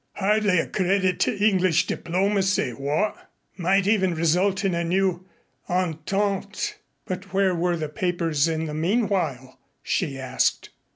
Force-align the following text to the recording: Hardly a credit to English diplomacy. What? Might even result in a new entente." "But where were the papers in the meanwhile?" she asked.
Hardly 0.13 0.57
a 0.57 0.65
credit 0.65 1.19
to 1.19 1.37
English 1.37 1.85
diplomacy. 1.85 2.71
What? 2.71 3.15
Might 3.55 3.85
even 3.85 4.15
result 4.15 4.65
in 4.65 4.73
a 4.73 4.83
new 4.83 5.27
entente." 5.69 6.73
"But 7.05 7.33
where 7.33 7.53
were 7.53 7.77
the 7.77 7.87
papers 7.87 8.47
in 8.47 8.65
the 8.65 8.73
meanwhile?" 8.73 9.59
she 9.83 10.17
asked. 10.17 10.71